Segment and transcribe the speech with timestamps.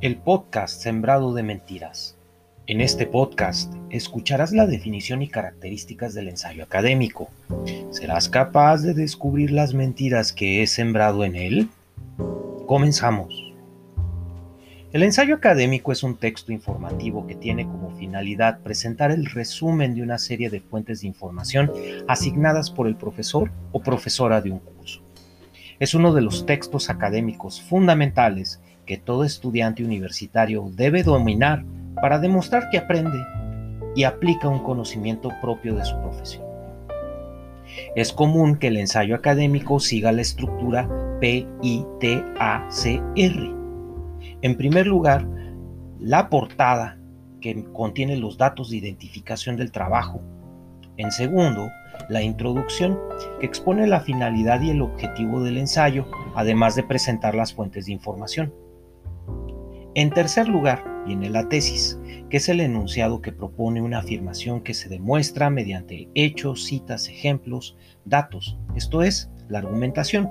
[0.00, 2.16] El podcast Sembrado de Mentiras.
[2.68, 7.30] En este podcast escucharás la definición y características del ensayo académico.
[7.90, 11.68] ¿Serás capaz de descubrir las mentiras que he sembrado en él?
[12.68, 13.52] Comenzamos.
[14.92, 20.02] El ensayo académico es un texto informativo que tiene como finalidad presentar el resumen de
[20.02, 21.72] una serie de fuentes de información
[22.06, 25.02] asignadas por el profesor o profesora de un curso.
[25.80, 31.62] Es uno de los textos académicos fundamentales que todo estudiante universitario debe dominar
[32.00, 33.18] para demostrar que aprende
[33.94, 36.44] y aplica un conocimiento propio de su profesión.
[37.94, 40.88] Es común que el ensayo académico siga la estructura
[41.20, 42.18] PITACR.
[44.40, 45.28] En primer lugar,
[46.00, 46.98] la portada,
[47.42, 50.22] que contiene los datos de identificación del trabajo.
[50.96, 51.68] En segundo,
[52.08, 52.98] la introducción,
[53.38, 57.92] que expone la finalidad y el objetivo del ensayo, además de presentar las fuentes de
[57.92, 58.52] información.
[59.98, 61.98] En tercer lugar, viene la tesis,
[62.30, 67.76] que es el enunciado que propone una afirmación que se demuestra mediante hechos, citas, ejemplos,
[68.04, 70.30] datos, esto es, la argumentación,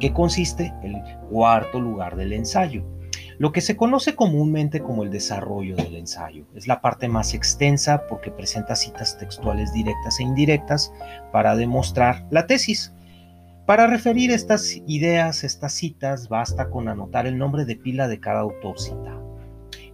[0.00, 0.96] que consiste el
[1.28, 2.86] cuarto lugar del ensayo,
[3.36, 6.46] lo que se conoce comúnmente como el desarrollo del ensayo.
[6.54, 10.90] Es la parte más extensa porque presenta citas textuales directas e indirectas
[11.32, 12.94] para demostrar la tesis.
[13.66, 18.38] Para referir estas ideas, estas citas, basta con anotar el nombre de pila de cada
[18.38, 19.40] autor citado.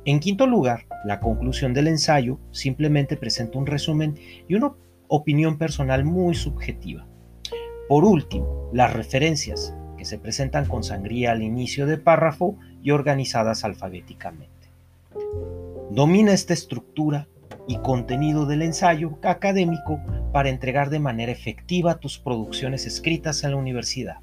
[0.05, 4.75] En quinto lugar, la conclusión del ensayo simplemente presenta un resumen y una
[5.09, 7.07] opinión personal muy subjetiva.
[7.89, 13.65] Por último, las referencias, que se presentan con sangría al inicio de párrafo y organizadas
[13.65, 14.69] alfabéticamente.
[15.91, 17.27] Domina esta estructura
[17.69, 20.01] y contenido del ensayo académico
[20.33, 24.17] para entregar de manera efectiva tus producciones escritas en la universidad.